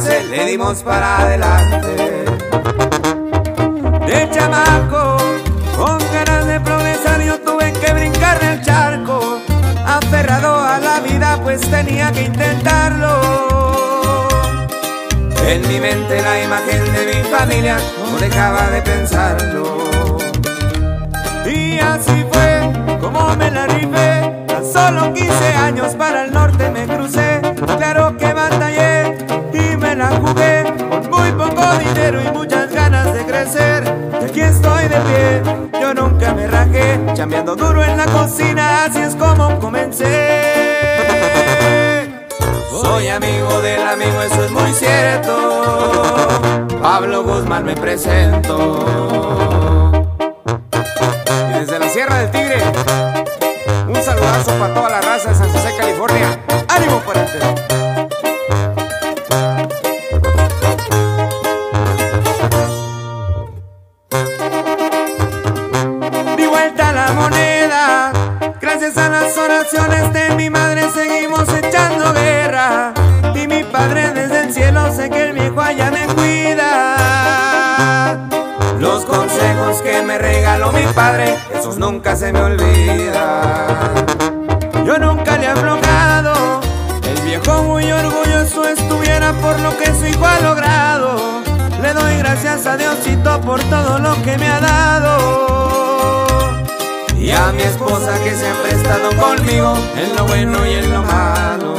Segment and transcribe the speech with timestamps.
[0.00, 2.24] le dimos para adelante.
[4.06, 5.18] De chamaco,
[5.76, 9.38] con ganas de progresar tuve que brincar del charco,
[9.84, 13.20] aferrado a la vida pues tenía que intentarlo.
[15.46, 17.76] En mi mente la imagen de mi familia
[18.10, 19.76] no dejaba de pensarlo.
[21.44, 24.46] Y así fue como me la rifé.
[24.56, 27.42] A solo 15 años para el norte me crucé.
[27.76, 28.21] Claro que
[33.42, 35.42] aquí estoy de pie,
[35.80, 37.00] yo nunca me rajé.
[37.14, 40.04] Chambeando duro en la cocina, así es como comencé.
[42.70, 45.32] Soy amigo del amigo, eso es muy cierto.
[46.80, 48.84] Pablo Guzmán me presento.
[51.50, 52.62] Y desde la Sierra del Tigre,
[53.88, 56.38] un saludazo para toda la raza de San José, California.
[56.68, 57.38] ¡Ánimo, pariente!
[57.38, 57.71] Di
[69.72, 72.92] de mi madre seguimos echando guerra.
[73.34, 76.98] Y mi padre desde el cielo sé que el viejo allá me cuida.
[78.78, 83.94] Los consejos que me regaló mi padre, esos nunca se me olvidan.
[84.84, 86.60] Yo nunca le he aflojado,
[87.08, 91.40] el viejo muy orgulloso estuviera por lo que su hijo ha logrado.
[91.80, 95.51] Le doy gracias a Diosito por todo lo que me ha dado.
[99.00, 101.74] conmigo en lo bueno y en lo malo.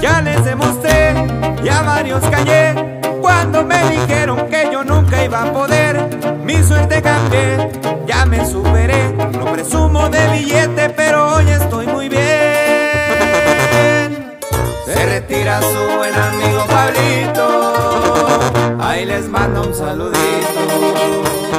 [0.00, 1.14] Ya les demostré
[1.62, 6.08] y a varios callé cuando me dijeron que yo nunca iba a poder.
[6.44, 7.70] Mi suerte cambié,
[8.06, 9.12] ya me superé.
[9.12, 12.20] No presumo de billete, pero hoy estoy muy bien.
[14.86, 17.40] Se retira su buen amigo Pablito.
[18.80, 21.49] Ahí les mando un saludito.